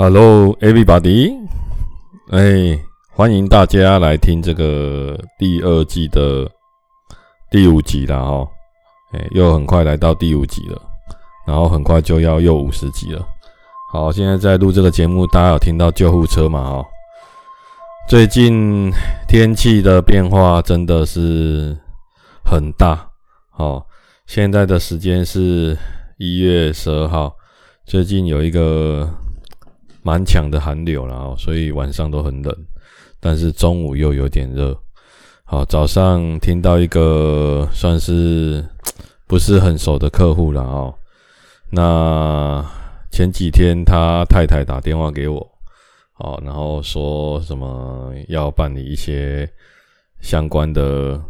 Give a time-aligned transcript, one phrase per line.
[0.00, 1.34] Hello, everybody！
[2.30, 2.78] 哎，
[3.10, 6.48] 欢迎大家来听这个第二季的
[7.50, 8.48] 第五集了哈。
[9.10, 10.80] 哎，又很快来到第五集了，
[11.44, 13.26] 然后很快就要又五十集了。
[13.90, 16.60] 好，现在在录这个节目，大家有听到救护车吗？
[16.60, 16.86] 哦，
[18.08, 18.92] 最近
[19.26, 21.76] 天气的变化真的是
[22.44, 23.04] 很大。
[23.50, 23.84] 好，
[24.28, 25.76] 现在的时间是
[26.18, 27.34] 一月十二号，
[27.84, 29.12] 最近有一个。
[30.08, 32.56] 蛮强的寒流了哦，所以晚上都很冷，
[33.20, 34.74] 但是中午又有点热。
[35.44, 38.64] 好，早上听到一个算是
[39.26, 40.94] 不是很熟的客户了哦。
[41.68, 42.64] 那
[43.10, 45.46] 前几天他太太打电话给我，
[46.14, 49.46] 好，然后说什么要办理一些
[50.22, 51.20] 相关的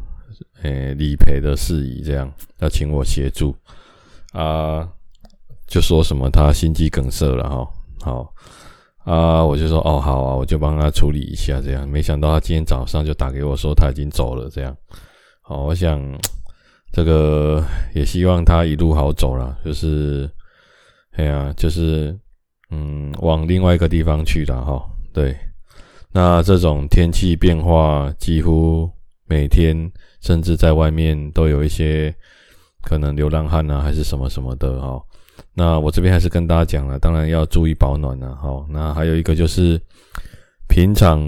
[0.62, 3.52] 诶理赔的事宜，这样要请我协助
[4.30, 4.88] 啊，
[5.66, 7.68] 就说什么他心肌梗塞了哈，
[8.02, 8.32] 好。
[9.08, 11.88] 啊，我就说哦，好啊，我就帮他处理一下，这样。
[11.88, 14.76] 没想到他今天早上就打给我说他已经走了，这样。
[15.40, 15.98] 好，我想
[16.92, 20.30] 这个也希望他一路好走啦，就是，
[21.12, 22.14] 哎呀，就是
[22.70, 24.86] 嗯，往另外一个地方去了哈。
[25.14, 25.34] 对，
[26.12, 28.90] 那这种天气变化，几乎
[29.26, 32.14] 每天甚至在外面都有一些
[32.82, 35.02] 可能流浪汉啊，还是什么什么的哈。
[35.58, 38.32] 那我这边还是跟大家讲了，当然要注意保暖了。
[38.36, 39.76] 好，那还有一个就是，
[40.68, 41.20] 平常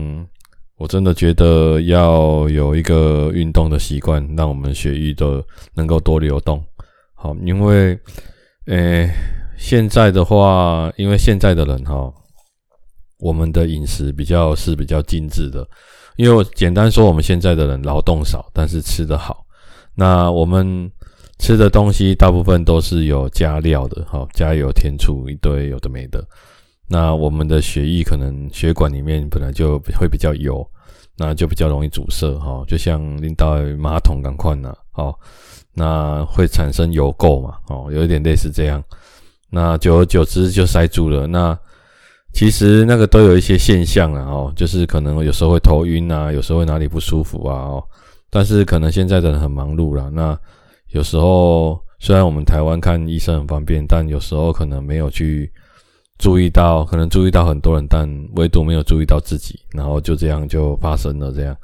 [0.77, 5.45] 我真的觉得要有一个运动的习惯，让我们血液都
[5.75, 6.65] 能够多流动。
[7.13, 7.99] 好，因为，
[8.67, 9.11] 诶，
[9.59, 12.15] 现在的话，因为现在的人哈，
[13.19, 15.69] 我们的饮食比较是比较精致的，
[16.15, 19.45] 因为简单说，我们现在的人劳动少，但是吃得好。
[19.97, 20.89] 那我们。
[21.41, 26.23] 吃的东西大部分都是有加料的，好，加油添醋一堆有的没的。
[26.87, 30.65] 那我们的血液可能血管里面本来就会比较油，
[31.17, 35.19] 那就比较容易阻塞，哈，就像拎到马桶赶快呢，好，
[35.73, 38.85] 那会产生油垢嘛，哦，有一点类似这样。
[39.49, 41.27] 那久而久之就塞住了。
[41.27, 41.59] 那
[42.35, 47.85] 其实那个都有一些现象啊，哦，就是可能有时候会头晕啊，有时候会哪里不舒服啊，哦，
[48.29, 50.39] 但是可能现在的人很忙碌了，那。
[50.91, 55.51] 有时候虽然我们台湾看医生很方便，但有时候可能没有去
[56.19, 61.57] 注意到，可能注意到很多人，但唯独没有注意到自己，然后就这样就发生了这样。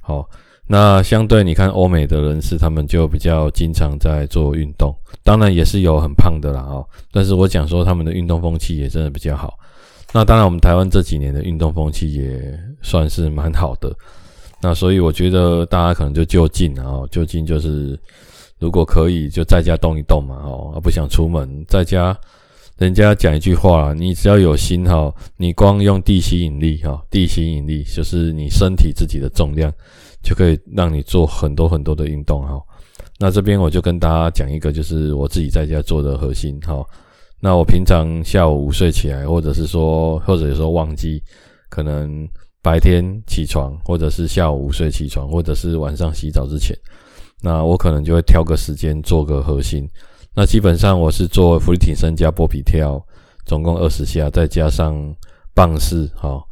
[0.00, 0.28] 好，
[0.66, 6.86] 那相对你看欧美的人士，他们就比较经常在做运动，当然也是有很胖的啦哦。
[7.10, 9.54] 但是我讲说他们的运动风气也真的比较好。
[10.12, 13.94] 那当然我们台湾这几年的运动风气也算是蛮好的。
[14.60, 17.98] 那所以我觉得大家可能就就近啊，就近就是。
[18.58, 22.18] 如果可以，就在家动一动嘛，哦，不想出门，在家，
[22.76, 29.72] 人家讲一句话，你只要有心哈，你光用地吸引力哈，地吸引力就是你身体自己的重量，
[30.22, 32.60] 就可以让你做很多很多的运动哈。
[33.20, 36.84] 那这边我就跟大家讲一个，就是我自己在家做的核心哈。
[37.40, 41.22] 那我平常下午午睡起来，或者是说，或者有时候忘记，
[41.68, 42.28] 可能
[42.62, 46.76] 白天起床，或者是下午午睡起床，或者是晚上洗澡之前。
[47.40, 49.88] 那我可能就会挑个时间做个核心，
[50.34, 53.00] 那基本上我是做伏地挺身加波比跳，
[53.46, 54.92] 总共二十下，再加上
[55.54, 56.44] 棒式，好，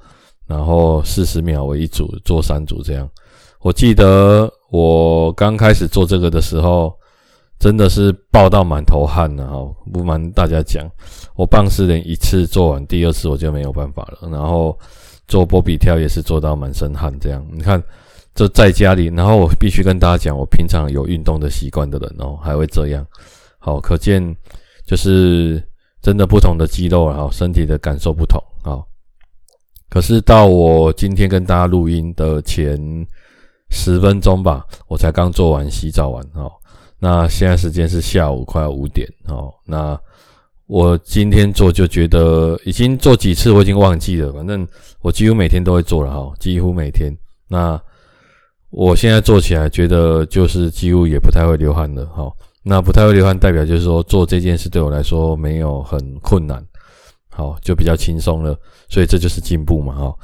[0.47, 3.09] 然后四十秒为一组，做三组这样。
[3.63, 6.95] 我记得我刚开始做这个的时候，
[7.59, 10.89] 真的是爆到满头汗了哈，不瞒大家讲，
[11.35, 14.79] 我棒式连一次做完，第二次我就没有办法了，然后
[15.27, 17.83] 做波比跳也是做到满身汗这样，你看。
[18.37, 23.05] 就在家里，然后我必须跟大家讲，我平常有运动的习惯的人哦，还会这样，
[23.59, 24.23] 好，可见
[24.85, 25.61] 就是
[26.03, 28.85] 真的不同的肌肉，然后身体的感受不同啊。
[29.89, 32.79] 可是到我今天跟大家录音的前
[33.71, 36.53] 十分钟吧，我才刚做完洗澡完哦。
[36.99, 39.51] 那现在时间是下午快要五点哦。
[39.65, 39.99] 那
[40.67, 44.69] 我今天做就觉得已经做几次，我已经忘记了，反正
[45.01, 47.11] 我几乎每天都会做了哈，几乎每天
[47.49, 47.81] 那。
[48.71, 56.63] 我现在做起来觉得就是几乎也不太会流汗了，好，那不太会流汗代表就是说做这件事对我来说没有很困难，
[57.31, 58.59] 好，就比较轻松了，
[58.89, 60.15] 所以这就是进步嘛，哈，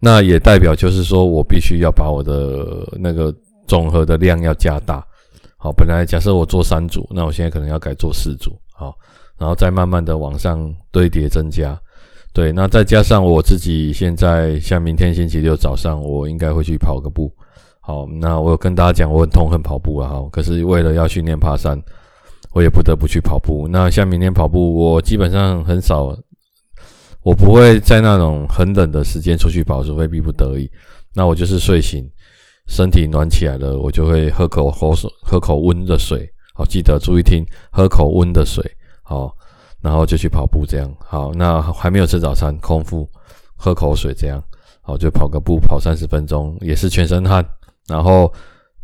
[0.00, 3.32] 那也代表就是说我必须要把我的那个
[3.66, 5.02] 总和的量要加大，
[5.56, 8.92] 好，本来假设我做三组，那我现在可能要改做四组，好，
[9.38, 11.80] 然后再慢慢的往上堆叠增加，
[12.34, 17.32] 对，那再加上我自己现在像明天星期六早上我应该会去跑个步。
[17.84, 21.76] 好，那我有跟大家讲，我很痛恨跑步啊，哈，可是为了要训练爬山，
[22.52, 23.66] 我也不得不去跑步。
[23.68, 26.16] 那像明天跑步，我基本上很少，
[27.24, 30.70] 我不会在那种很冷的时间出去跑，除非逼不得已。
[31.12, 32.08] 那我就是睡醒，
[32.68, 36.24] 身体暖起来了，我就会喝口喝水，喝口温的水。
[36.54, 38.64] 好，记得注意听，喝口温的水。
[39.02, 39.34] 好，
[39.80, 40.88] 然后就去跑步，这样。
[41.00, 43.08] 好，那还没有吃早餐，空腹
[43.56, 44.40] 喝口水，这样。
[44.82, 47.44] 好，就跑个步，跑三十分钟，也是全身汗。
[47.88, 48.32] 然后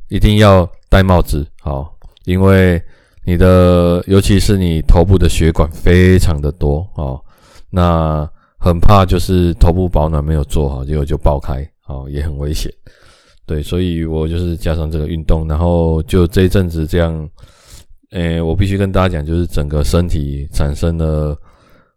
[0.09, 2.83] 一定要戴帽子，好，因为
[3.25, 7.21] 你的，尤其是你头部的血管非常的多，哦，
[7.71, 8.29] 那
[8.59, 12.73] 很怕就是头部保暖没有做好，结果就爆开，哦，也很危险。
[13.47, 17.29] 对，所以我就是加上这个运动，然后就这一阵子这样。
[18.12, 21.37] 诶，我必须跟大家讲，就是整个身体产生了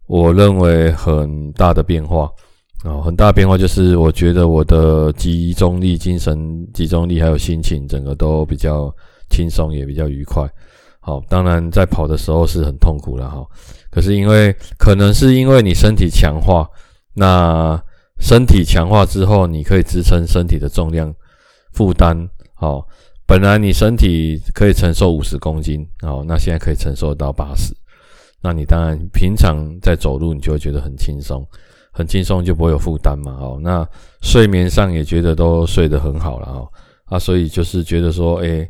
[0.08, 2.30] 我认为很大的变化
[2.84, 8.94] 啊，很大的变化就是我觉得我的集中力、精神集中力还有心情，整个都比较
[9.30, 10.50] 轻松，也比较愉快。
[11.00, 13.46] 好，当然在跑的时候是很痛苦的哈，
[13.90, 16.68] 可是因为可能是因为你身体强化，
[17.14, 17.82] 那
[18.20, 21.14] 身体强化之后，你可以支撑身体的重量
[21.74, 22.88] 负担，好。
[23.28, 27.74] 本来你身体可以承受五十公斤，哦，那现在可以承受到八十，
[28.42, 31.48] 那你当然平常在走路，你就会觉得很轻松，
[31.92, 33.88] 很轻松就不会有负担嘛，哦，那
[34.22, 36.68] 睡眠上也觉得都睡得很好了，哦，
[37.06, 38.68] 啊，所以就是觉得说，诶，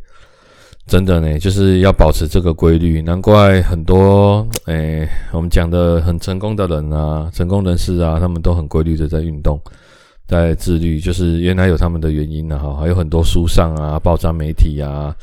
[0.87, 9.61] 真的呢，就是要保持这个规律，难怪很多，诶，我们讲的很成功的人啊，成功人士啊，他们都很规律的在运动。
[10.27, 15.13] 在自律，就是原来有他们的原因呢，哈，还有很多书上啊、报章媒体啊、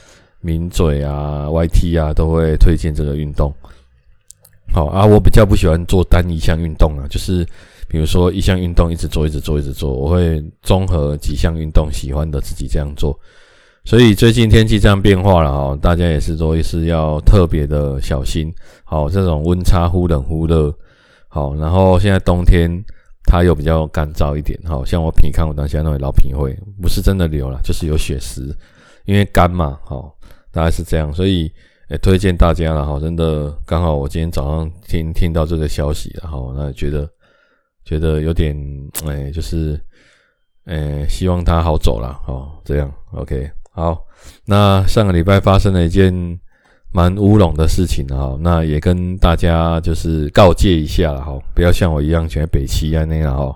[0.42, 3.50] 名嘴啊、YT 啊，都会推荐这个运动。
[4.70, 7.42] 好啊，我比较不喜欢做单一项运动啊，就是
[7.88, 13.18] 比如说一项运动一直做、一直做、一直做，我会综合几项运动喜欢的自己这样做。
[13.84, 18.52] 所以最近天气这样变化了哈，大家也是都是要特别的小心。
[18.84, 20.72] 好，这种温差忽冷忽热，
[21.28, 22.84] 好，然后现在冬天。
[23.30, 28.56] 它又比较干燥一点，好像我皮看我当下那位老皮会不是真的流了，就是有血丝，
[29.04, 30.16] 因为干嘛，好，
[30.50, 31.52] 大概是这样，所以
[31.90, 37.06] 也、推荐大家了，哈，真的刚好我今天早上听听到这个消息然后，那觉得
[37.88, 38.54] 觉得有点
[39.06, 39.80] 诶、就是
[40.66, 44.04] 诶、希望他好走了，哦，这样，OK，好，
[44.44, 46.38] 那上个礼拜发生了一件。
[46.90, 53.54] 蛮乌龙的事情哈，那也跟大家就是告诫一下了哈，不要像我一样选北七啊那样哈。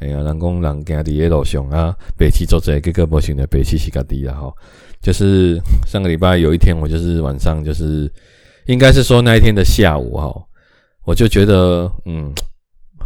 [0.00, 4.52] 哎呀，人工人家的路上啊，北七做这个个模型的北七是较低了哈。
[5.00, 8.12] 就是上个礼拜有一天，我就是晚上就是，
[8.66, 10.44] 应该是说那一天的下午哈，
[11.04, 12.32] 我就觉得嗯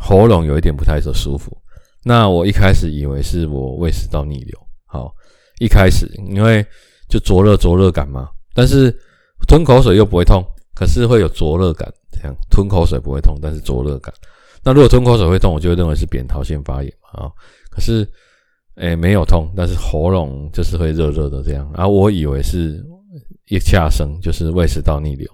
[0.01, 1.57] 喉咙有一点不太舒服。
[2.05, 5.13] 那我一开始以为是我胃食道逆流，好，
[5.59, 6.65] 一开始因为
[7.09, 8.97] 就灼热灼热感嘛，但是。
[9.47, 10.43] 吞口水又不会痛，
[10.75, 11.87] 可是会有灼热感。
[12.11, 14.13] 这样吞口水不会痛，但是灼热感。
[14.65, 17.31] 那如果吞口水会痛，我就会认为是扁桃腺发炎啊。
[17.71, 18.09] 可是，
[18.76, 21.71] 诶、没有痛，但是喉咙就是会热热的这样。
[21.76, 22.83] 然后我以为是
[23.49, 25.31] 一下生，就是胃食道逆流。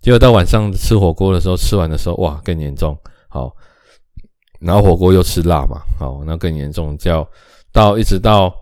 [0.00, 2.98] 结果到晚上吃火锅的时候，吃完的时候，哇，更严重。
[3.28, 3.54] 好，
[4.62, 6.96] 然后火锅又吃辣嘛，好，那更严重。
[6.98, 7.26] 叫
[7.72, 8.54] 到一直到。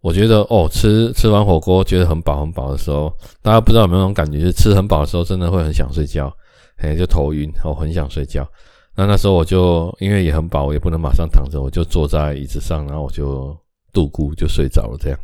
[0.00, 3.12] 我觉得哦，吃吃完火锅觉得很饱很饱的时候，
[3.42, 6.32] 大家不知道有没有那种感觉，就是吃很饱的时候，真的会很想睡觉，
[6.76, 8.48] 哎，就头晕，我很想睡觉。
[8.94, 13.54] 那那时候我就因为也很饱，我也不能马上躺着，我就坐在椅子上，然后我就
[13.92, 15.18] 度咕就睡着了这样。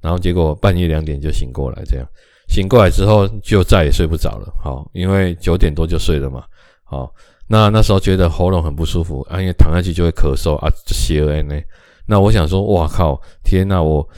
[0.00, 2.04] 然后结果半夜两点就醒过来，这样
[2.48, 4.52] 醒过来之后就再也睡不着了。
[4.60, 6.42] 好，因为九点多就睡了嘛。
[6.82, 7.08] 好，
[7.52, 11.60] 那那时候觉得喉咙很不舒服，啊，因为躺下去就会咳嗽啊，就邪了呢。
[12.06, 13.20] 那我想说，哇靠！
[13.42, 14.08] 天哪，我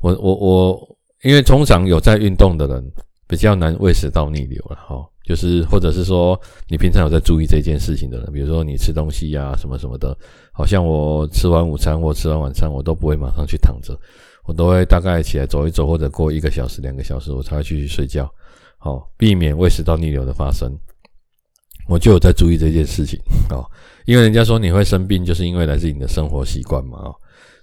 [0.00, 2.84] 我我我，因为通常有在运动的人
[3.28, 10.16] 比较难胃食道逆流了哈，就是或者是说你平常有在注意这件事情的人，比如说你吃东西呀什么什么的，
[10.50, 13.96] 好像我吃完午餐或吃完晚餐，我都不会马上去躺着，
[14.46, 18.28] 我都会大概起来走一走，或者过一个小时两个小时我才会继续睡觉，
[18.78, 20.76] 好避免胃食道逆流的发生。
[21.86, 23.18] 我就有在注意这件事情
[23.50, 23.64] 哦，
[24.06, 27.10] 因为人家说你会生病，就是因为来自你的生活习惯嘛啊。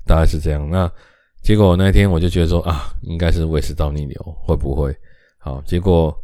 [0.05, 0.89] 大概是这样，那
[1.43, 4.95] 结果那天我就觉得说啊，应该是胃食道逆流，会不会？
[5.37, 6.15] 好，结果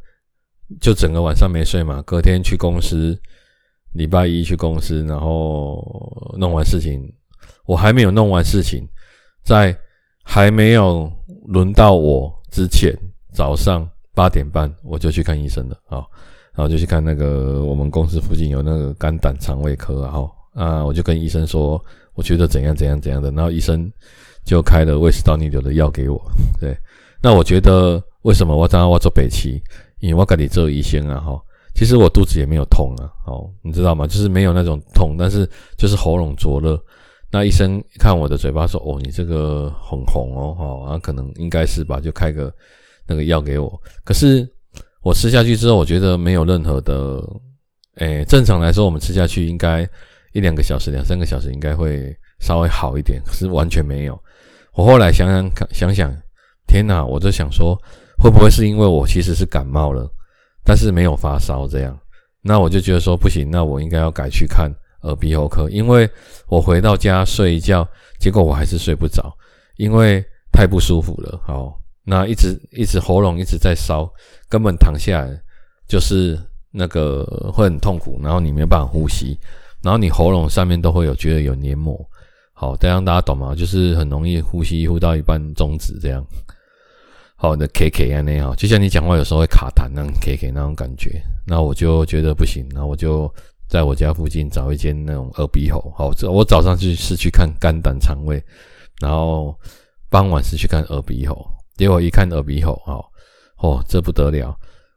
[0.80, 2.02] 就整个晚上没睡嘛。
[2.04, 3.20] 隔天去公司，
[3.92, 5.84] 礼拜一去公司，然后
[6.38, 7.02] 弄完事情，
[7.66, 8.88] 我还没有弄完事情，
[9.44, 9.78] 在
[10.24, 11.12] 还没有
[11.48, 12.98] 轮到我之前，
[13.34, 13.86] 早上
[14.16, 16.06] 八点半我就去看医生了啊，
[16.56, 21.84] 然后就去看那个我们公司附近有那个肝胆肠胃科，然后啊，我就跟医生说。
[22.16, 23.92] 我觉得怎样怎样怎样的，然后医生
[24.46, 26.22] 就开了胃食道逆流的药给我。
[26.62, 26.78] 对，
[27.24, 29.60] 那我觉得为什么我当然我做北七，
[30.00, 31.42] 因为我跟你做医生啊，哈，
[31.74, 34.06] 其实我肚子也没有痛啊，哦，你知道吗？
[34.06, 36.80] 就是没有那种痛，但是就是喉咙灼热。
[37.32, 42.54] 那医生看我的嘴巴说：“哦，你这个很红哦，哦，啊，可能应该是吧，就开个
[43.08, 43.82] 那个药给我。
[44.04, 44.48] 可是
[45.04, 47.22] 我吃下去之后，我觉得没有任何的，
[47.98, 49.88] 诶，正常来说，我们吃下去应该
[50.32, 54.20] 一两个小时、两三个小时应该会稍微好一点，可是完全没有。
[54.74, 56.12] 我后来想想，想想，
[56.66, 57.78] 天哪，我就想说，
[58.18, 60.10] 会不会是因为我其实是感冒了，
[60.64, 61.96] 但是没有发烧这样？
[62.42, 64.72] 那我就觉得说不行，那我应该要改去看。”
[65.04, 66.10] 耳鼻喉科，因为
[66.48, 67.86] 我回到家睡一觉，
[68.22, 69.36] 结果我还是睡不着，
[69.76, 71.38] 因为太不舒服了。
[71.44, 74.12] 好，那一直一直喉咙一直在烧，
[74.50, 75.42] 根本躺下来
[75.88, 76.38] 就是
[76.72, 79.38] 那个会很痛苦，然后你没办法呼吸，
[79.82, 82.00] 然后你喉咙上面都会有觉得有黏膜。
[82.54, 83.56] 好，这样大家懂吗？
[83.56, 86.26] 就是很容易呼吸呼到一半终止这样。
[87.36, 93.34] 好的，K K 啊那样，就像你讲话有时候会卡痰那种 K K 那种感觉，那我就觉得不行，那我就。
[93.70, 98.44] 在我家附近找一间那种耳鼻喉，好，我早上去是去看肝胆肠胃，
[99.02, 99.58] 然后
[100.12, 101.44] 傍晚是去看耳鼻喉，
[101.76, 103.04] 结果一看耳鼻喉，哦，
[103.58, 104.56] 哦，这不得了，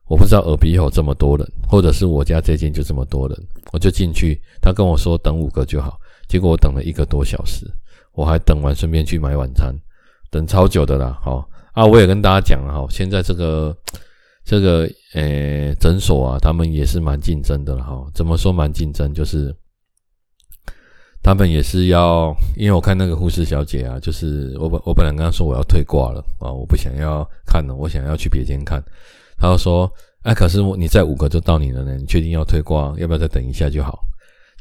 [0.08, 3.38] 我不知道耳鼻喉这么多人，或者是我家这间就这么多人，
[3.72, 7.66] 我就进去，他跟我说等五个就好，结果我等了一个多小时，
[8.12, 9.74] 我还等完顺便去买晚餐，
[10.30, 13.76] 等超久的啦，好啊，我也跟大家讲了哈，现在这个。
[14.48, 18.06] 这个呃诊所啊，他们也是蛮竞争的了哈。
[18.14, 19.12] 怎么说蛮竞争？
[19.12, 19.52] 就是
[21.26, 28.80] 他们也是要，因为我看那个护士小姐啊，就是我本我本来跟她说我要退挂了啊，我不想要看了，我想要去别间看。
[29.36, 29.92] 她就说
[30.22, 32.94] ：“哎，可是你再五个就到你了呢，你确定要退挂？
[32.96, 33.98] 要不要再等一下就好？”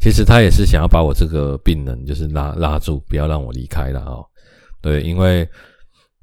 [0.01, 4.17] 其实他也是想要把我这个病人就是拉拉住，不要让我离开了啊。
[4.81, 5.47] 对，因为。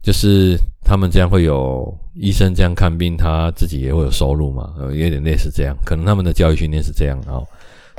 [0.03, 7.47] 就是他们这样会有医生这样看病，他自己也会有收入嘛，有点类似这样，可能他们的教育训练是这样哦，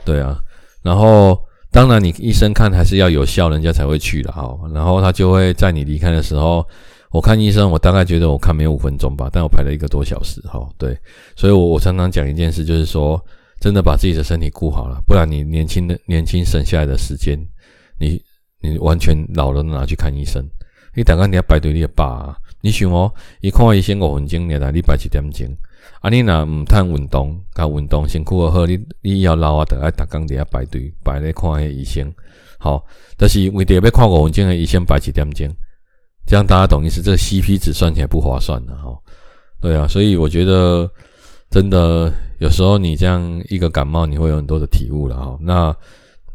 [0.04, 0.38] 对啊，
[0.82, 1.42] 然后
[1.74, 6.64] 当然你医生看还是要有效，人家才会去的哈，然后他就会在你离开的时候，
[7.12, 10.96] 我看医生，我大概觉得我看没有五分钟吧，但我排了一个多小时哈，对，
[11.36, 13.20] 所以我我常常讲一件事，就是说
[13.60, 17.36] 真的把自己的身体顾好了，不然你年轻的年轻省下来的时间，
[18.00, 18.22] 你
[18.62, 20.48] 你完全老了拿去看医生。
[20.96, 22.38] 你等下你要排队你也罢啊！
[22.62, 23.12] 你想哦，
[23.42, 25.48] 一看医生五分钟，你来你排几点钟。
[26.02, 32.14] 啊，你若毋趁运动，甲运动身躯好，你你要老啊，得爱逐工伫遐排队排咧看迄医生。
[32.58, 32.84] 好，
[33.18, 35.48] 但是为着要看五分钟的医生排几点钟，
[36.26, 37.02] 这样大家懂意思？
[37.02, 38.98] 这个 CP 值算起来不划算的哈。
[39.62, 40.90] 对啊，所以我觉得
[41.50, 45.38] 真的有时候你这样一个感冒，你会有很多的体悟了哈。
[45.42, 45.76] 那。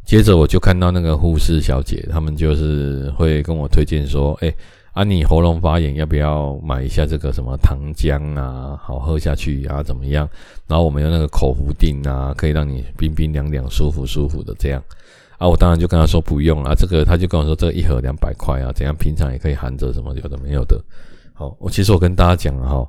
[0.04, 4.50] 接着我就看到那个护士小姐，他们就是会跟我推荐说：“哎，
[4.98, 8.76] 啊，你喉咙发炎，要不要买一下这个什么糖浆啊？
[8.82, 10.28] 好喝下去啊，怎么样？
[10.66, 14.82] 然后我们有那个口服定啊，可以让你冰冰凉凉、舒服舒服的这样。
[15.36, 18.92] 啊，我当然就跟他说不用啊，这个他就跟我说这一盒两百块啊，怎样？
[18.96, 20.82] 平常也可以含着什么有的没有的。
[21.32, 22.84] 好，我其实我跟大家讲哈。”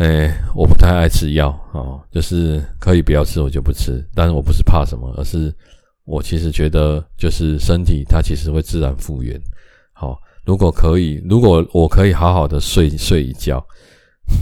[0.00, 4.02] 哎，我不太爱吃药啊，就是可以不要吃，我就不吃。
[4.14, 5.54] 但是我不是怕什么，而是
[6.06, 9.38] 我其实觉得，就是身体它其实会自然复原。
[9.92, 13.64] 好，如果可以，如果我可以好好的睡睡一觉，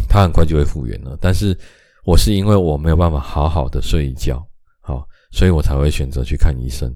[0.08, 1.16] 它很快就会复原了。
[1.20, 1.56] 但是
[2.04, 4.44] 我是因为我没有办法好好的睡一觉，
[4.80, 6.90] 好，所以我才会选择去看医生。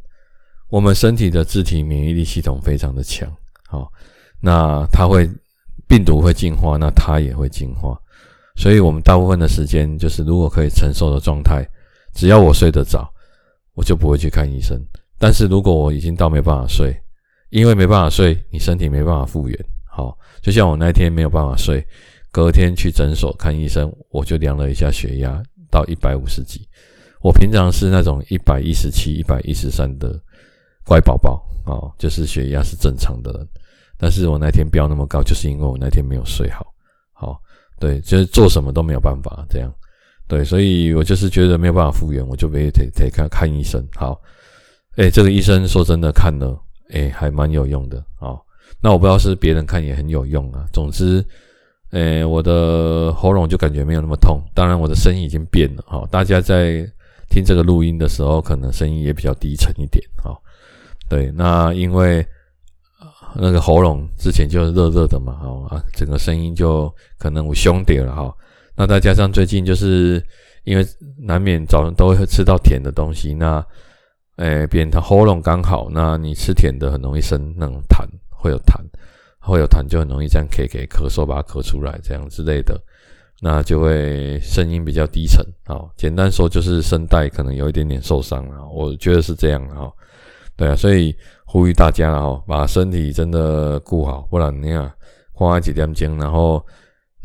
[0.69, 3.31] 我们身体的自体免疫力系统非常的强，
[3.69, 3.93] 好，
[4.41, 5.29] 那它会
[5.87, 7.97] 病毒会进化，那它也会进化。
[8.57, 11.67] 所以，我们大部分的时间就是，如果可以承受的状态，
[12.15, 13.09] 只要我睡得着，
[13.75, 14.81] 我就不会去看医生。
[15.19, 16.97] 但是如果我已经到没办法睡，
[17.55, 19.57] 因为没办法睡，你身体没办法复原。
[19.85, 21.87] 好，就像我那天没有办法睡，
[22.33, 26.69] 隔天去诊所看医生，我就量了一下血压，到一百五十几。
[27.23, 30.21] 我平常是那种一百一十七、一百一十三的
[30.85, 33.47] 乖宝宝啊，就是血压是正常的。
[33.97, 36.67] 但是我那天飙那么高，就是因为我那天没有睡好。
[37.13, 37.41] 好。
[37.79, 39.73] 对，就是做什么都没有办法这样，
[40.27, 43.85] 对，所以我就是觉得没有办法复原，我就得得得看看医生。
[43.95, 44.21] 好，
[44.97, 46.59] 哎，这个医生说真的看了，
[46.91, 48.03] 哎，还蛮有用的。
[48.19, 48.41] 哦，
[48.81, 50.67] 那我不知道是别人看也很有用啊。
[50.73, 51.25] 总之，
[51.91, 55.85] 哎，我的喉咙就感觉没有那么痛，当然我的声音已经变了。
[55.87, 56.87] 好，大家在
[57.29, 60.05] 听这个录音的时候，可能声音也比较低沉一点。
[60.23, 60.43] 好，
[61.09, 62.27] 对，那因为。
[63.37, 66.89] 那个喉咙之前就是热热的嘛，哦啊，整个声音就
[67.19, 68.33] 可能有凶点了哈。
[68.77, 70.25] 那再加上最近就是
[70.63, 70.87] 因为
[71.19, 73.61] 难免早上都会吃到甜的东西，那
[74.37, 78.75] 诶，别人他喉咙刚好，那你吃甜的很容易生那种痰，会有痰，
[79.39, 82.81] 会有痰就很容易这样咳咳咳嗽把它咳出来这样之类的。
[83.41, 85.45] 那就会声音比较低沉。
[85.67, 89.93] 好，简单说就是声带可能有一点点受伤啊，我觉得是这样哈。
[90.57, 91.15] 对啊，所以
[91.45, 94.91] 呼吁大家哈，把身体真的顾好，不然你看
[95.33, 96.65] 花几点钟，然后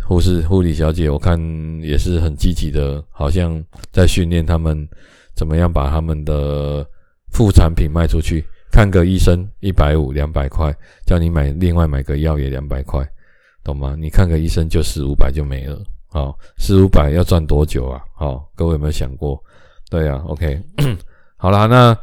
[0.07, 1.39] 护士护理小姐我看
[1.81, 4.87] 也是很积极的，好像在训练他们
[5.35, 6.85] 怎么样把他们的
[7.31, 8.45] 副产品卖出去。
[8.71, 10.71] 看个医生一百五两百块，
[11.03, 13.03] 叫你买另外买个药也两百块，
[13.63, 13.95] 懂吗？
[13.97, 17.99] 你看个医生就四五百就没了，好，四五百要赚多久啊？
[18.13, 19.43] 好，各位有没有想过？
[19.89, 20.61] 对啊，OK，
[21.35, 21.97] 好啦，那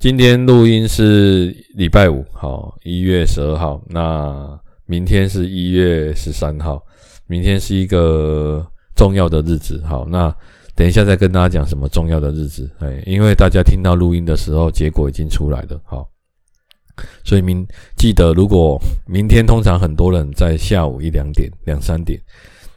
[0.00, 6.84] 今天录音是礼拜五，好，一月十二号，那明天是一月十三号，
[7.28, 8.66] 明天是一个
[8.96, 10.34] 重要的日子，好，那。
[10.78, 16.08] 等一下再跟大家讲什么重要的日子，哎，因为大家听到录音的时候，结果已经出来了，好，
[17.24, 17.66] 所以明
[17.96, 22.16] 记得，如果明天通常很多人在下午一两点、两三点，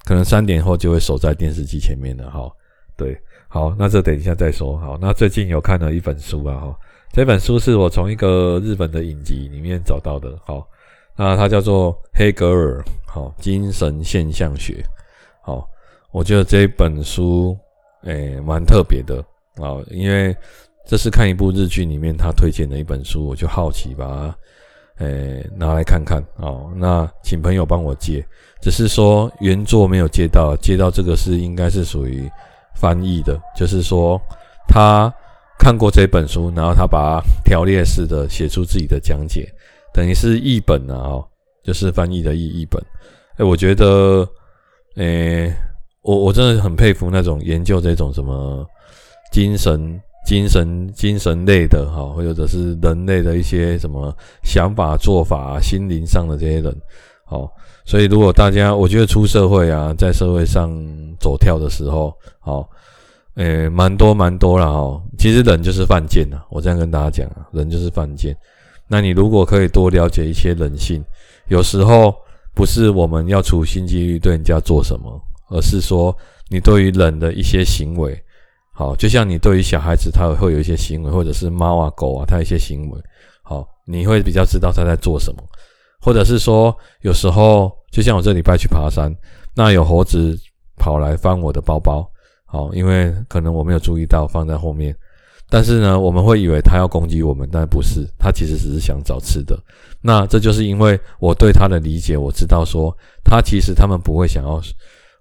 [0.03, 2.51] 可能三点后就会守在电视机前面了，哈，
[2.97, 3.15] 对，
[3.47, 6.75] 好，那这等一下再说，好，那最近有看了一本书啊，哈，
[7.13, 10.67] 这本书是我从一个日本的影集里面找到的，好，
[11.15, 14.83] 那它叫做黑格尔，好，精神现象学，
[15.43, 15.69] 好，
[16.11, 17.55] 我觉得这本书。
[18.03, 19.23] 诶，蛮特别的
[19.57, 20.35] 啊，因为
[20.87, 24.35] 这是看一部日剧里面他推荐的一本书，我就好奇把它
[25.05, 26.71] 诶拿来看看哦。
[26.75, 28.25] 那请朋友帮我借，
[28.59, 32.27] 只是说原作没有借到，借到这个是应该是属于
[32.75, 34.19] 翻译的，就是说
[34.67, 35.13] 他
[35.59, 39.47] 看过这本书，然后他把它条列式的写出自己的讲解，
[39.93, 41.27] 等于是译本啊，哦，
[41.63, 42.81] 就是翻译的译译本。
[43.37, 44.27] 诶，我觉得
[44.95, 45.53] 诶。
[46.01, 48.65] 我我真的很佩服那种研究这种什么
[49.31, 56.75] 精神、精神、精神类的哈，或者是人类的一些什么想法、做法、心灵上的这些人，
[57.23, 57.49] 好，
[57.85, 60.71] 所以如果大家我觉得出社会啊，在社会上
[61.19, 62.67] 走跳的时候，好，
[63.35, 65.01] 诶，蛮多蛮多了哈。
[65.19, 68.35] 其实人就是犯贱呐，我这样跟大家讲啊，人就是犯贱。
[68.87, 71.03] 那你如果可以多了解一些人性，
[71.47, 72.13] 有时候
[72.55, 75.21] 不是我们要处心积虑对人家做什么。
[75.51, 76.15] 而是说，
[76.49, 78.19] 你对于人的一些行为，
[78.73, 82.99] 好，就像你对于小孩子，他会有一些行为，或者是猫啊、狗啊，他一些行为，
[83.43, 85.43] 好，你会比较知道他在做什么。
[85.99, 89.15] 或者是说，有时候，就像我这礼拜去爬山，
[89.53, 90.35] 那有猴子
[90.77, 92.09] 跑来翻我的包包，
[92.45, 94.95] 好，因为可能我没有注意到放在后面，
[95.47, 99.55] 但是呢，我们会以为他要攻击我们，但不是，他其实只是想找吃的。
[100.01, 102.91] 那这就是因为我对他的理解，我知道说，
[103.23, 104.59] 他其实他们不会想要。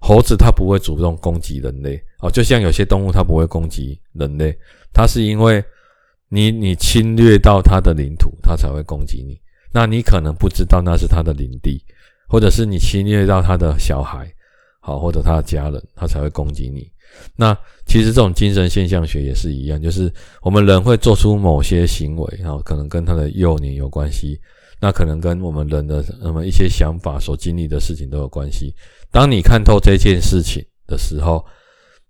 [0.00, 4.56] 猴子它不会主动攻击人类哦，就像有些动物它不会攻击人类，
[4.92, 5.62] 它是因为
[6.28, 9.38] 你你侵略到它的领土，它才会攻击你。
[9.72, 11.84] 那你可能不知道那是它的领地，
[12.26, 14.26] 或者是你侵略到它的小孩，
[14.80, 16.90] 好，或者他的家人，它才会攻击你。
[17.36, 24.40] 那其实这种精神现象学也是一样，就是我们人会做出某些行为，然后可能跟他的幼年有关系。
[24.80, 28.74] 那可能跟我们人的那么一些想法所经历的事情都有关系。
[29.10, 31.44] 当你看透这件事情的时候，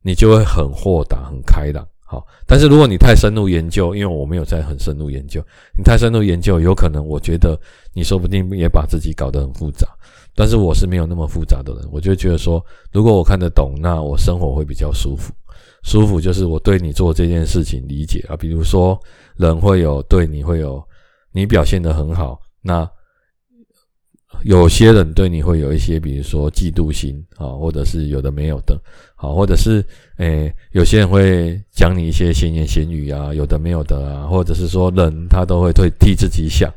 [0.02, 1.86] 你就会很豁达、很开朗。
[2.06, 5.40] 好，但是如果你太深入研究，因为我没有在很深入研究，
[5.76, 7.56] 你太深入研究，有可能我觉得
[7.92, 9.86] 你说不定也把自己搞得很复杂。
[10.34, 15.32] 但是我是没有那么复杂的人，我就觉得说，如果我看得懂，那我生活会比较舒服。
[15.82, 18.98] 舒服就是我对你做这件事情理解啊，比如说
[19.36, 20.82] 人会有对你会有
[21.32, 22.40] 你表现得很好。
[22.62, 22.88] 那
[24.44, 28.80] 有些人对你会有一些，比如说嫉妒心啊，或者是有的没有的，
[29.16, 29.84] 好，或者是
[30.18, 36.72] 诶，有些人会讲你一些闲言闲语啊，有的没有的啊，或者是说人他都会替替自己想，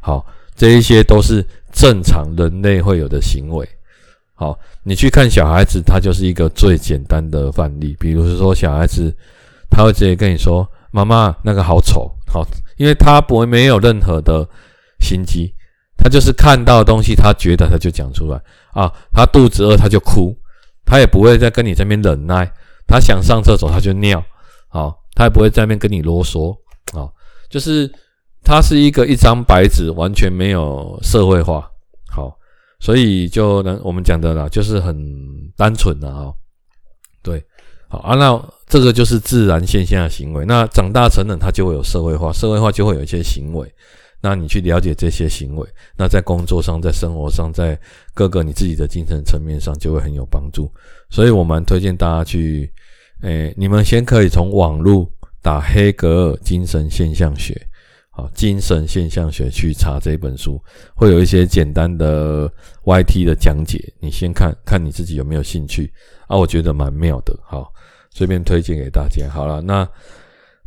[0.00, 0.24] 好，
[0.54, 3.66] 这一些都是正常人类会有的行为。
[4.34, 9.12] 好，你去看小孩子，他就是一个最简单的范例，比如说小孩子
[9.70, 12.46] 他会直接跟你说：“妈妈，那个好丑。”好，
[12.76, 14.46] 因为他不会没有任何的。
[15.00, 15.54] 心机，
[15.96, 18.40] 他就是看到的东西，他觉得他就讲出来
[18.72, 18.92] 啊。
[19.12, 20.36] 他肚子饿，他就哭，
[20.84, 22.50] 他也不会再跟你这边忍耐。
[22.86, 24.18] 他想上厕所，他就尿，
[24.68, 26.56] 啊，他也不会在那边跟你啰嗦，
[26.98, 27.06] 啊，
[27.50, 27.92] 就是
[28.42, 31.70] 他是一个一张白纸，完全没有社会化，
[32.10, 32.34] 好，
[32.80, 34.96] 所以就能我们讲的啦，就是很
[35.54, 36.32] 单纯的啊，
[37.22, 37.44] 对，
[37.88, 40.46] 好啊，那这个就是自然现象行为。
[40.46, 43.70] 那长大成人，他就会有社会化，社会化就会有一些行为。
[44.20, 47.78] 那你去了解这些行为，那在工作上、在生活上、在
[48.14, 50.70] 各个你自己的精神层面上，就会很有帮助。
[51.08, 52.72] 所以我蛮推荐大家去，
[53.22, 55.08] 诶、你们先可以从网络
[55.40, 57.54] 打黑格尔精神现象学，
[58.10, 60.60] 好，精神现象学去查这本书，
[60.96, 62.52] 会有一些简单的
[62.84, 65.92] YT 的讲解，你先看看你自己有没有兴趣
[66.26, 66.36] 啊？
[66.36, 67.72] 我觉得蛮妙的，好，
[68.10, 69.28] 随便推荐给大家。
[69.30, 69.88] 好了，那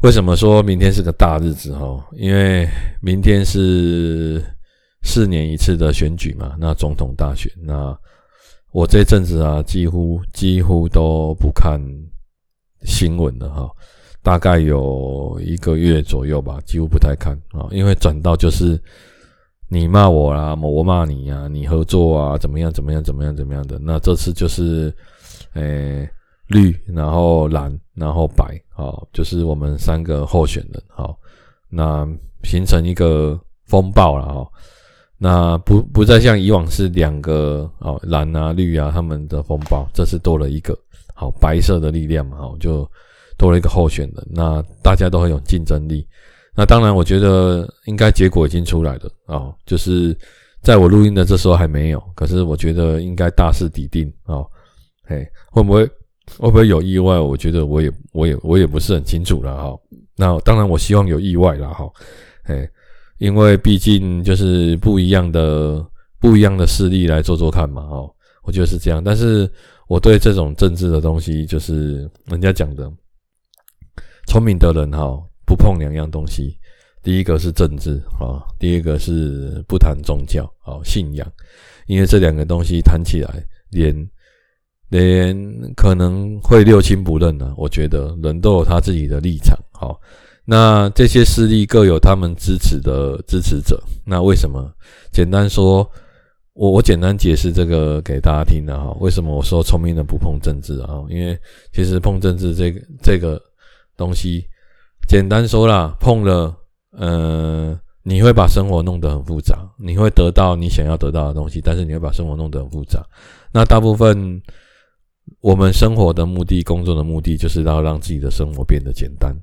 [0.02, 2.04] 为什么说明天是个大日子哈？
[2.14, 2.68] 因为
[3.02, 4.44] 明天是
[5.04, 7.52] 四年一次的选举嘛，那总统大选。
[7.64, 7.96] 那
[8.72, 11.80] 我这阵子啊，几乎几乎都不看
[12.84, 13.70] 新闻了哈。
[14.24, 18.80] 大概有一个月左右吧，几乎不太看啊，因为转到就是
[19.70, 23.78] 你骂我啦，我骂你呀，你合作啊，怎么样怎么样怎么样怎么样的。
[23.78, 24.92] 那这次就是，
[25.54, 26.10] 诶，
[26.52, 31.18] 绿，然后蓝，然后白，好，就是我们三个候选人，好，
[31.70, 32.08] 那
[32.44, 34.48] 形成一个风暴了哈。
[35.18, 40.78] 那不不再像以往是两个哦，蓝啊绿啊他们的风暴，这次多了一个
[41.16, 42.88] 好白色的力量嘛，好就。
[43.38, 46.08] 多了一个候选人，那大家都很有竞争力。
[46.56, 50.16] 那当然，我觉得应该结果已经出来了哦，就是
[50.62, 54.46] 在我录音的这时候还没有，可是我觉得应该大势已定哦。
[55.06, 55.90] 嘿，会不会
[56.38, 57.20] 会不会有意外？
[57.20, 59.78] 我觉得我也我也我也不是很清楚了哈。
[60.16, 61.90] 那当然，我希望有意外了哈。
[62.44, 62.70] 哎，
[63.18, 65.86] 因为毕竟就是不一样的
[66.20, 68.10] 不一样的势力来做做看嘛哈。
[68.44, 69.50] 我觉得是这样，但是
[69.88, 72.92] 我对这种政治的东西，就是人家讲的。
[74.28, 76.58] 聪明的人哈，不碰两样东西。
[77.04, 81.28] 第一个是政治啊，第二个是不谈宗教啊，信仰。
[81.88, 83.94] 因为这两个东西谈起来，连
[84.92, 85.36] 连
[85.76, 87.52] 可能会六亲不认呢。
[87.58, 89.58] 我觉得人都有他自己的立场。
[89.72, 90.00] 好，
[90.46, 93.82] 那这些势力各有他们支持的支持者。
[94.06, 94.72] 那为什么？
[95.12, 95.90] 简单说，
[96.54, 98.96] 我我简单解释这个给大家听的哈。
[99.00, 101.02] 为什么我说聪明人不碰政治啊？
[101.10, 101.36] 因为
[101.74, 103.42] 其实碰政治这个这个。
[103.98, 104.44] 东西
[105.08, 106.56] 简单说啦，碰了，
[106.98, 113.06] 呃，你会把生活弄得很复杂，你会得到你想要得到的东西，但是你会把生活弄得很复杂。
[113.54, 114.42] 那大部分
[115.40, 119.36] 我们生活的目的、工作的目的，就是要让自己的生活变得简单，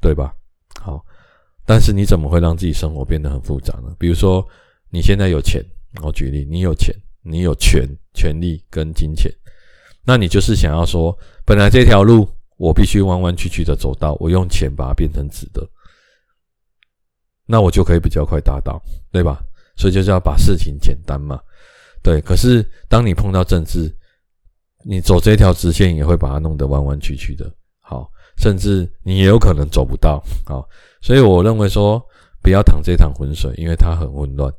[0.00, 0.34] 对吧？
[0.80, 1.04] 好，
[1.66, 3.94] 但是你怎么会让自己生活变得很复杂呢？
[3.98, 4.46] 比如说
[4.90, 5.64] 你现在有钱，
[6.02, 9.30] 我举例，你有钱，你有权、权利跟金钱，
[10.04, 12.28] 那你就是想要说，本来这条路。
[12.58, 15.64] 我必须弯弯曲曲的走到，我用钱把它变成直的，
[17.46, 19.40] 那我就可以比较快达到，对吧？
[19.76, 21.40] 所以就是要把事情简单嘛，
[22.02, 22.20] 对。
[22.20, 23.96] 可是当你碰到政治，
[24.84, 30.66] 你走这条直线也会把它弄得弯弯曲曲的，好，甚至你也有可能走不到，好。
[31.00, 32.02] 所以我认为说，
[32.42, 34.52] 不要淌这趟浑水，因为它很混乱，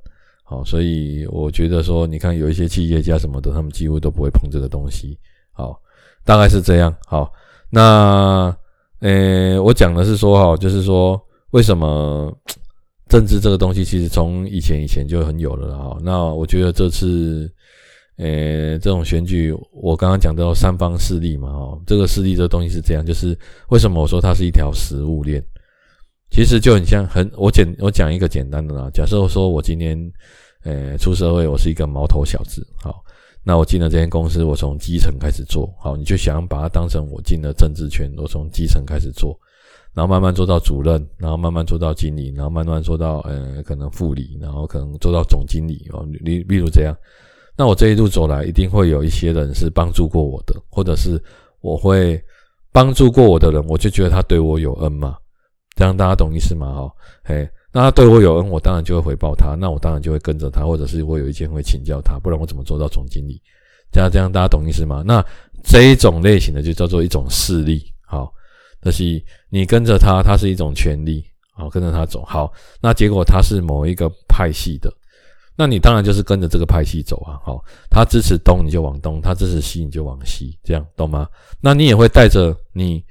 [0.44, 0.64] 好。
[0.64, 5.18] 所以我觉得说，你看有一些企业家什么的，他们几乎都不会碰这个东西，
[5.52, 5.80] 好，
[6.26, 7.32] 大概是这样，好。
[7.70, 8.56] 那，
[9.00, 12.36] 呃、我讲的是说哈，就是说，为什么
[13.08, 15.98] 政治这个东西其实从以前以前就很有了哈。
[16.02, 17.52] 那我觉得这次，
[18.20, 23.38] 呃、这种选举，我刚刚讲到三方势力嘛，哈，这个势力这个东西是这样，就是
[23.70, 25.42] 为什么我说它是一条食物链？
[26.30, 29.98] 其实就很像很，我简我讲一个简单的啦，假设说我今天，
[30.66, 33.04] 呃、出社会，我是一个毛头小子，好。
[33.42, 39.40] 那我进了这间公司，我从基层开始做，好，你就想把它当成我进了政治圈，我从基层开始做，
[39.94, 46.94] 然后慢慢做到主任，然后慢慢做到经理，然后慢慢做到呃可能副理，然后可能做到总经理哦，例例如这样。
[47.60, 51.22] 那我这一路走来，一定会有一些人是帮助过我的，或者是
[51.60, 52.18] 我会
[52.72, 55.18] 帮助过我的人，我就觉得他对我有恩嘛，
[55.76, 56.74] 这样大家懂意思吗？
[56.74, 56.94] 哈，
[57.26, 57.50] 嘿。
[57.74, 59.56] 那他对我有恩，我当然就会回报他。
[59.56, 63.42] 那我当然就会跟着他，或者是我有意见会请教他，不然我怎么做到总经理？
[63.92, 65.04] 这样这样大家懂意思吗？
[65.06, 65.22] 那
[65.62, 68.32] 这一种类型的就叫做一种势力，好，
[68.82, 74.90] 就是你跟着他，他是一种权力，好，跟着他走，好，那结果他是某一个派系的，
[75.60, 81.28] 那你当然就是跟着这个派系走啊，好，他支持东你就往东，他支持西你就往西，这样懂吗？
[81.60, 83.04] 那你也会带着你，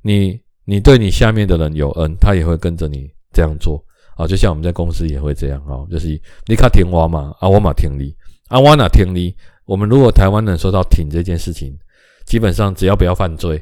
[0.00, 3.84] 你你对你下面的人有恩，他也会跟着你这样做。
[4.14, 6.06] 啊，就像我们在公司也会这样啊，就是
[6.46, 8.14] 你卡听我嘛，啊我嘛听你，
[8.46, 9.34] 啊我哪听你。
[9.64, 11.76] 我们如果台湾人说到挺这件事情，
[12.24, 13.60] 基本上只要不要犯罪，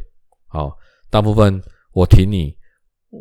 [0.49, 0.77] 好，
[1.09, 1.59] 大部分
[1.93, 2.55] 我挺你，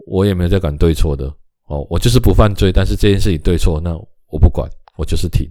[0.06, 1.34] 我也没有在管对错的
[1.68, 3.96] 哦，我就是不犯罪，但是这件事情对错，那
[4.30, 5.50] 我不管，我就是挺，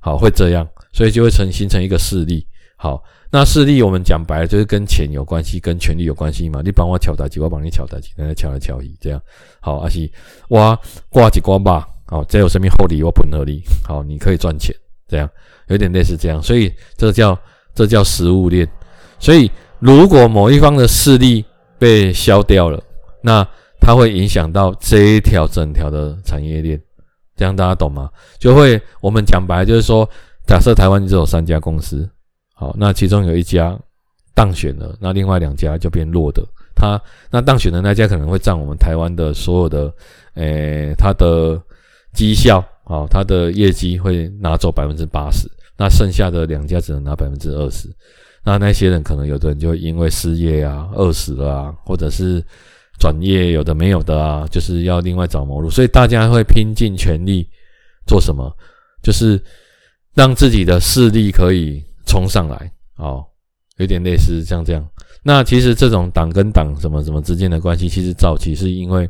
[0.00, 3.02] 好，会这样，所以就会成形成一个势力，好。
[3.32, 6.60] 那势力，我们讲白了就是跟钱有关系，跟权力有关系嘛。
[6.64, 9.22] 你帮我敲打击，我帮你敲打击，大家敲来敲去，这样
[9.60, 9.78] 好。
[9.78, 10.10] 而且
[10.48, 10.76] 我
[11.08, 14.74] 挂几挂吧，好，这有什么厚利我本合理，好，你可以赚钱，
[15.06, 15.30] 这样
[15.68, 16.42] 有点类似这样。
[16.42, 17.38] 所以这叫
[17.72, 18.68] 这叫食物链。
[19.20, 21.44] 所以如果某一方的势力
[21.78, 22.82] 被消掉了，
[23.22, 23.46] 那
[23.80, 26.82] 它会影响到这一条整条的产业链，
[27.40, 28.10] 这样大家懂吗？
[28.38, 30.06] 就会我们讲白就是说，
[30.46, 32.06] 假设台湾只有三家公司，
[32.54, 33.74] 好，那其中有一家
[34.34, 36.46] 当选了，那另外两家就变弱的。
[36.76, 37.00] 他
[37.30, 39.90] 那当选的那家可能会占我们台湾的所有的，
[40.34, 41.58] 诶，他的
[42.12, 47.88] 绩效，好，他的业绩会拿走百分之八十，那剩下的两家只能拿百分之二十。
[48.44, 52.44] 那那些人可能有的人就会因为失业啊、饿死了啊，或者是
[53.00, 57.48] 转业有的没有的啊，就是要另外找谋路，所以大家会拼尽全力
[58.06, 58.54] 做什么？
[59.02, 59.42] 就是
[60.12, 63.24] 让自己的势力可以冲上来，哦，
[63.78, 64.86] 有点类似像这样。
[65.22, 69.08] 那其实这种党跟党什么什么之间的关系，其实早期是因为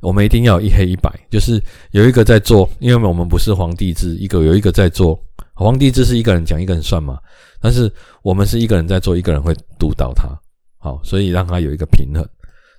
[0.00, 5.16] 我们一定要一黑一白，就是有一个在做，因为我们不是皇帝制，一个有一个在做。
[5.54, 7.18] 皇帝制是一个人讲一个人算嘛，
[7.60, 7.90] 但是
[8.22, 10.28] 我们是一个人在做，一个人会督导他，
[10.78, 12.22] 好，所以让他有一个平衡。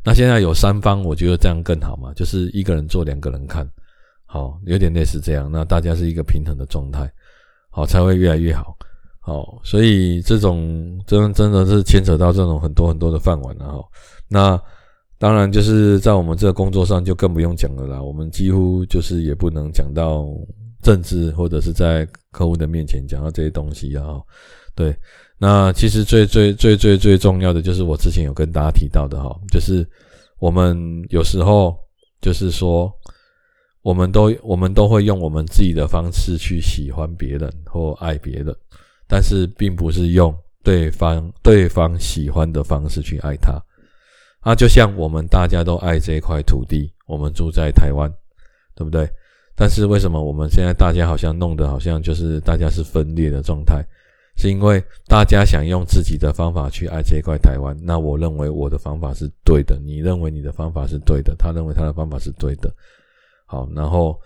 [0.08, 3.70] 那现在有三方，我觉得这样更好嘛，就是一个人做，两个人看，
[4.26, 5.52] 好，有点类似这样。
[5.52, 7.12] 那大家是一个平衡的状态，
[7.70, 8.74] 好，才会越来越好。
[9.20, 13.84] 好，所以这种真真的是牵扯到这种很多很多的饭碗了哈。
[14.30, 14.58] 那
[15.18, 20.26] 当然就是在我们这个工作上就更不用讲了啦，我们几乎就是也不能讲到。
[20.84, 24.22] 政治或者是在客户的面前讲到这些东西啊，
[24.74, 24.96] 对，
[25.40, 29.88] 那其实最最最最最重要的就是我之前有跟大家提到的哈，就是
[30.40, 31.78] 我们有时候
[32.20, 32.92] 就是说，
[33.84, 38.56] 我们都我们都会用我们自己的方式去喜欢别人或爱别人，
[39.08, 43.62] 但是并不是用对方对方喜欢的方式去爱他。
[44.40, 48.10] 啊，就像我们大家都爱这块土地，我们住在台湾，
[48.76, 49.08] 对不对？
[49.56, 53.86] 但是为什么我们现在大家好像弄得好像就是大家是分裂的状态？
[54.38, 57.76] 是因为大家想用自己的方法去爱这一块台湾。
[57.82, 62.72] 那我认为我的方法是对的，你认为你的方法是对的，他认为他的方法是对的。
[63.46, 64.18] 好，然后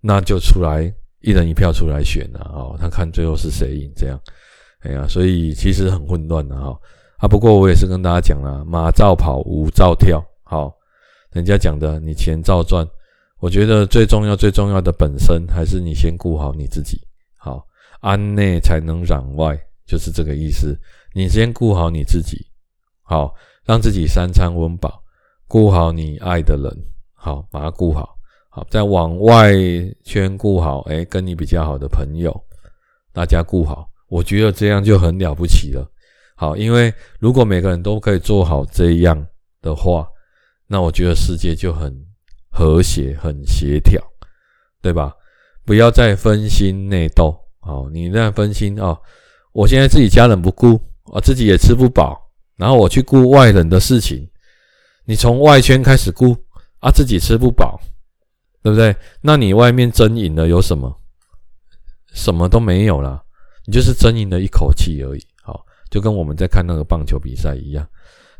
[0.00, 2.74] 那就出来一人一票出来选了啊！
[2.80, 4.18] 他看最后是谁赢这样。
[4.80, 6.76] 哎呀，所以其实很混乱的哈。
[7.18, 10.24] 啊，不过我也是跟大家讲了，马照跑，舞照跳。
[10.42, 10.74] 好，
[11.32, 12.88] 人家讲的，你钱照赚。
[13.38, 17.00] 我觉得最重要、最重要的本身还是你先顾好你自己，
[17.36, 17.66] 好，
[18.02, 20.78] 安内才能攘外，就是这个意思。
[21.14, 22.46] 你先顾好你自己，
[23.02, 23.34] 好，
[23.64, 25.02] 让自己三餐温饱，
[25.48, 26.70] 顾好你爱的人，
[27.14, 28.16] 好，把他顾好，
[28.50, 29.52] 好，再往外
[30.04, 32.30] 圈顾好，诶，跟你比较好的朋友，
[33.12, 35.90] 大家顾好，我觉得这样就很了不起了。
[36.36, 39.26] 好，因为如果每个人都可以做好这样
[39.62, 40.06] 的话，
[40.66, 41.90] 那我觉得世界就很。
[42.54, 43.98] 和谐很协调，
[44.82, 45.10] 对吧？
[45.64, 47.34] 不要再分心内斗。
[47.62, 48.96] 哦，你那样分心啊！
[49.52, 52.20] 我现在自己家人不顾，我自己也吃不饱，
[52.56, 54.28] 然后我去顾外人的事情。
[55.04, 56.36] 你从外圈开始顾
[56.80, 57.80] 啊，自己吃不饱，
[58.62, 58.94] 对不对？
[59.20, 60.94] 那你外面争赢了有什么？
[62.12, 63.22] 什么都没有啦，
[63.66, 65.26] 你就是争赢了一口气而已。
[65.42, 67.86] 好，就跟我们在看那个棒球比赛一样，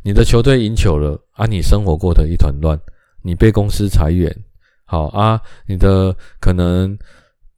[0.02, 2.78] 你的球队赢球了啊，你生活过得一团乱。
[3.24, 4.36] 你被公司裁员，
[4.84, 6.98] 好啊，你的可能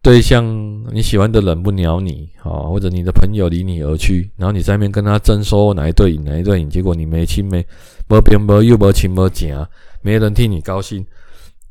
[0.04, 0.44] 对象
[0.92, 7.66] 你喜欢的人不鸟你，好，或者你的朋友离你而去，然后你在那边跟他争说哪一对赢哪一对赢，结果你没亲没
[8.06, 9.56] 没边没又没亲没钱，
[10.02, 11.02] 没人替你高兴，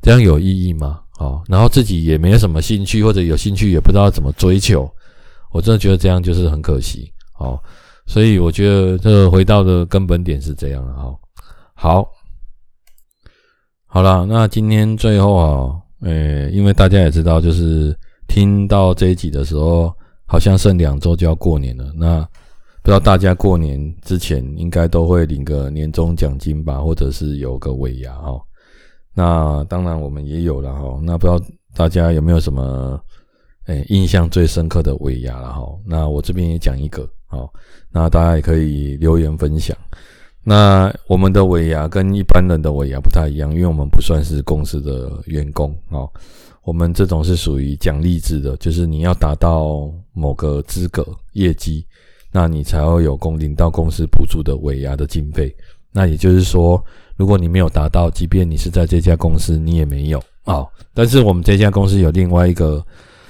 [0.01, 1.01] 这样有意义吗？
[1.11, 4.91] 好，然后自己也没什么兴趣，或者有兴趣也不知道怎么追求，
[5.51, 7.61] 我真的觉得这样就是很可惜，好，
[8.07, 11.19] 所以我觉得这个回到的根本点是这样，好，
[11.75, 12.09] 好。
[13.85, 15.69] 好了，那今天最后啊，
[16.01, 17.95] 诶、因为大家也知道，就是
[18.33, 19.93] 听到这一集的时候，
[20.25, 21.93] 好像剩两周就要过年了。
[21.95, 22.19] 那
[22.81, 28.41] 不知道大家过年之前应该都会领个年终奖金吧，或者是有个尾牙哈。
[29.13, 30.99] 那当然我们也有了哈。
[31.03, 31.39] 那不知道
[31.75, 32.99] 大家有没有什么
[33.67, 35.61] 诶、印象最深刻的尾牙了哈？
[35.85, 37.47] 那我这边也讲一个好，
[37.91, 39.77] 那大家也可以留言分享。
[40.43, 46.09] 那我们的尾牙跟一般人的尾牙不太一样，因为我们不算是公司的员工哦，
[46.63, 51.85] 我们这种是属于奖励制的，就是你要达到某个资格业绩，
[52.29, 55.55] 那你才会有公领到公司补助的尾牙的经费。
[55.93, 56.83] 那也就是说，
[57.15, 60.67] 如果你没有达到，即便你是在这家公司，你也没有哦。
[60.93, 62.85] 但是我们这家公司有另外一个，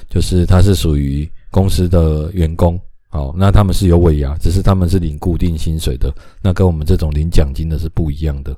[0.10, 2.80] 就是它是属于公司的员工。
[3.14, 8.56] 好，那他们是有尾牙，只是他们是领固定薪水的，那跟我们这种领奖金的是不一样的。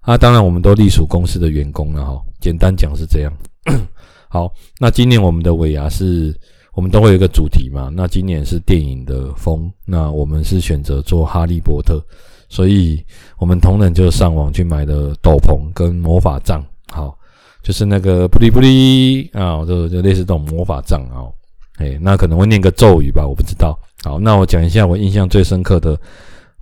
[0.00, 2.20] 啊，当然我们都隶属公司的员工了哈。
[2.40, 3.32] 简单讲是这样。
[4.28, 6.34] 好，那今年我们的尾牙是，
[6.74, 7.88] 我们都会有一个主题嘛。
[7.94, 12.04] 那今年是电影的风，那我们是选择做哈利波特，
[12.48, 13.00] 所以
[13.38, 17.16] 我们同仁就上网去买了斗篷跟魔法杖，好，
[17.62, 21.30] 就是那个不离不离啊，就就类似这种魔法杖啊，
[21.78, 23.78] 哎，那可能会念个咒语吧，我不知道。
[24.02, 25.98] 好，那我讲一下我印象最深刻的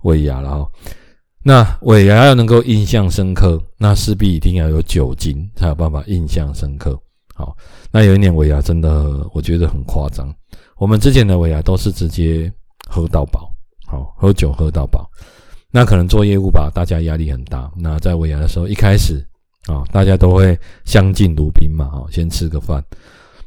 [0.03, 0.71] 尾牙了哈。
[1.43, 6.97] 那尾牙要能够印象深刻，那势必一定要有酒精才有办法印象深刻。
[7.35, 7.55] 好，
[7.91, 10.33] 那有一年尾牙真的我觉得很夸张，
[10.77, 12.51] 我们之前的尾牙都是直接
[12.89, 13.51] 喝到饱，
[13.85, 15.09] 好，喝酒喝到饱。
[15.69, 17.69] 那可能做业务吧，大家压力很大。
[17.75, 19.25] 那在尾牙的时候，一开始
[19.65, 22.81] 啊，大家都会相敬如宾嘛，啊，先吃个饭。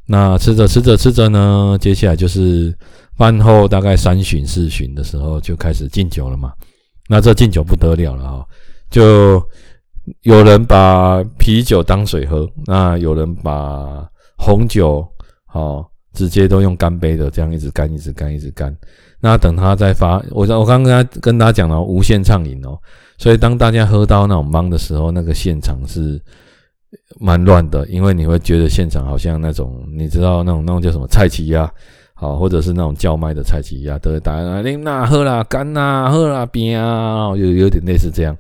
[0.08, 2.72] 那吃着吃着吃着呢，接下来就是
[3.16, 6.52] 饭后大概三巡四巡的时候就开始敬酒了嘛。
[7.08, 8.46] 那这敬酒不得了了哈，
[8.88, 9.42] 就
[10.22, 15.04] 有人把啤酒当水喝，那有人把红酒
[15.44, 18.72] 好直接都用干杯的，这样一直干一直干一直干。
[19.18, 22.78] 那等他再发，我我刚刚跟他跟大家讲了无限畅饮哦，
[23.18, 26.22] 所以当大家喝到那种忙的时候，那个现场是。
[27.20, 31.70] 蛮乱的，因为你会觉得现场好像那种，你知道那种那种叫什么菜奇呀，
[32.14, 38.36] 好，或者是那种叫卖的菜奇呀，都会打啊，你那喝啦，干啦，喝啦，冰啊，有有点类似这样。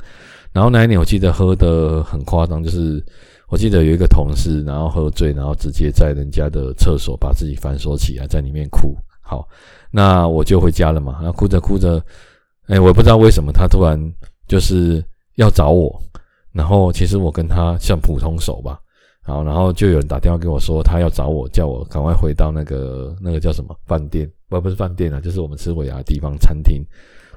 [0.52, 3.04] 然后那一年我记得喝得很夸张，就是
[3.48, 8.96] 我记得有一个同事，然后喝醉，然后直接在人家的厕所把自己反锁起来，在里面哭。
[9.20, 9.46] 好，
[9.90, 12.00] 那我就回家了嘛，然后哭着哭着，
[12.68, 14.00] 哎，我也不知道为什么他突然
[14.48, 15.04] 就是
[15.34, 16.00] 要找我。
[16.56, 18.80] 然后其实我跟他像普通熟吧，
[19.22, 26.82] 好，然后就有人打电话给我说他要找我，叫我赶快回到那个那个叫什么饭店，不不是饭店啊，就是我们吃尾牙的地方餐厅，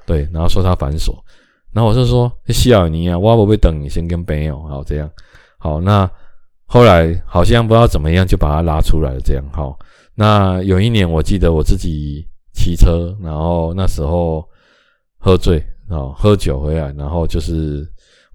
[0.06, 1.22] 对，然后说他反锁，
[1.70, 5.10] 然后我就说西尔尼啊，我不会等你先跟朋友，好这样，
[5.58, 6.10] 好，那
[6.64, 9.78] 后来好像不知道怎么样就把他拉出来了，这样，好，
[10.14, 14.42] 那有一年我记得我自己骑车，然后那时候
[15.18, 17.86] 喝醉啊，喝酒回来，然后就是。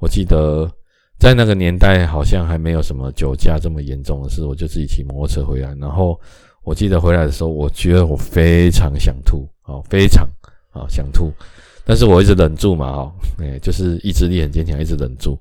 [0.06, 0.72] 我记得
[1.18, 5.74] 在那个年代，好像还没有什么酒驾这么严重的事，我就自己骑摩托车回来。
[5.82, 6.20] 然后
[6.64, 10.30] 我记得回来的时候，我觉得我非常想吐，哦，非常
[10.70, 11.34] 啊想吐，
[11.84, 15.36] 但是我一直忍住嘛，哦，哎，就是意志力很坚强，一直忍住。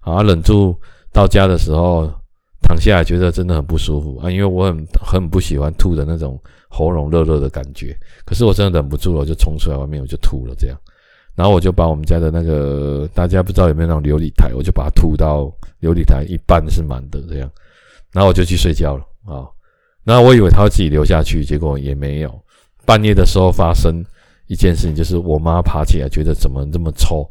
[0.00, 0.78] 啊，忍住
[1.10, 2.06] 到家的时候
[2.60, 7.98] 躺下来，觉得真的很不舒服啊，因为我很很不喜欢吐的那种喉咙热热的感觉。
[8.26, 10.78] 可是我真的忍不住了，我就冲出来外面，我就吐了，这样。
[11.34, 15.44] 然后我就把我们家的那个，大家不知道有没有那种琉璃台，我就把它吐到
[15.80, 17.50] 琉璃台一半是满的这样，
[18.12, 19.48] 然后我就去睡觉了啊。
[20.04, 22.38] 然后我以为他会自己流下去，结果也没有。
[22.84, 24.04] 半夜的时候发生
[24.46, 27.26] 一件事情，就是我妈爬起来觉得怎么这么臭，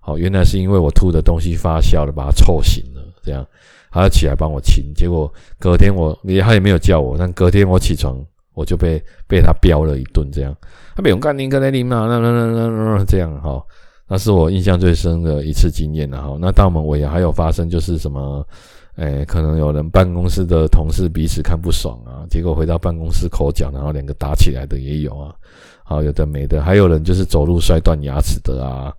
[0.00, 3.46] 好，原来是因为我吐的东西发酵了，把它臭醒了这样，
[3.92, 4.92] 她要起来帮我清。
[4.94, 8.18] 结果隔天我也她也没有叫我，但隔天我起床。
[8.54, 10.56] 我就被被他飙了一顿，这样
[10.96, 13.60] 他没有干你，跟在你嘛，那那那那那这样哈，
[14.06, 16.38] 那是我印象最深的一次经验了哈。
[16.40, 18.46] 那到我们尾牙还有发生就是什么，
[18.94, 25.34] 诶，可能有人办公室的同事彼此看不爽啊，结果回到办公室口角，然后两个打起来的也有啊，
[25.82, 28.94] 好有的没的，还有人就是走路摔断牙齿的啊，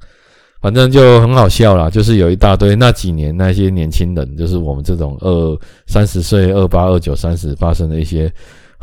[0.59, 8.29] 反正就很好笑啦，就是有一大堆那几年那些年轻人，就是我们这种二三十岁、二八、二九、三十发生的一些。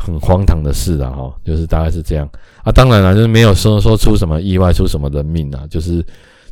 [0.05, 2.29] 很荒唐的事啊，哈，就是大概是这样
[2.61, 2.71] 啊。
[2.73, 6.05] 当然了，就是没有说说出什么意外，出什么人命啊，就是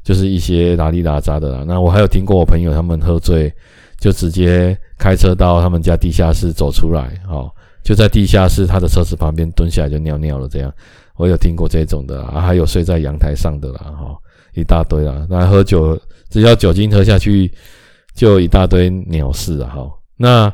[0.04, 1.66] 就是一些拉里拉杂的啦。
[1.68, 3.54] 那我还有听过我朋友他们喝醉，
[4.00, 7.52] 就直接开车到他们家地下室走出来，哈，
[7.84, 10.48] 就在地下室他的车子旁边蹲下来就尿尿了。
[10.48, 10.74] 这样
[11.18, 14.16] 我有听过这种的啊，还有睡在阳台上的啦，哈，
[14.54, 15.28] 一大堆啦。
[15.30, 17.52] 那喝酒只要酒精喝下去，
[18.16, 19.92] 就一大堆鸟事啊，哈。
[20.16, 20.54] 那。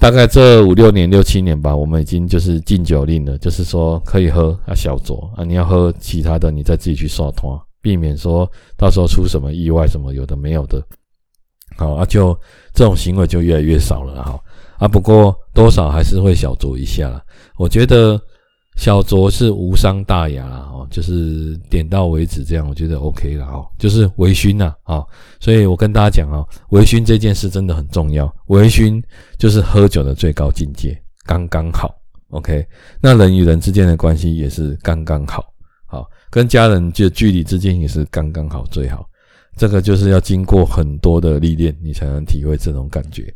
[0.00, 10.82] 大概这五六年、六七年吧，我们已经就是禁酒令了，就是说可以喝啊小酌啊，你要喝其他的，你再自己去刷团，避免说到时候出什么意外什么有的没有的。
[11.76, 12.34] 好啊，就
[12.72, 14.40] 这种行为就越来越少了哈
[14.78, 17.22] 啊，不过多少还是会小酌一下，
[17.58, 18.20] 我觉得。
[18.76, 25.04] 小酌是无伤大雅啦，哦，就是点到为止，这样我觉得 OK 了哦，就是微醺呐，啊，
[25.38, 29.02] 所以我跟大家讲哦，微醺这件事真的很重要，微醺
[29.36, 31.94] 就是喝酒的最高境界，刚刚好
[32.30, 32.66] ，OK，
[33.02, 35.44] 那人与人之间的关系也是刚刚好，
[35.84, 39.06] 好，跟家人就距离之间也是刚刚好最好，
[39.58, 43.30] 这个就是要经过很多的历练，你才能体会这种感觉，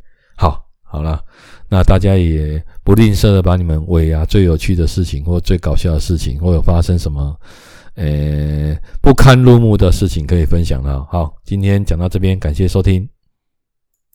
[0.94, 1.02] 好。
[1.02, 1.20] 了，
[1.68, 7.36] 那大家也不吝啬的把你们尾牙最有趣的事情，或最搞笑的事情，或有发生什么，
[7.94, 11.04] 呃，不堪入目的事情可以分享了。
[11.10, 13.13] 好，今天讲到这边，感谢收听。